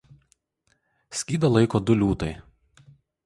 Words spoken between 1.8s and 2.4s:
du liūtai.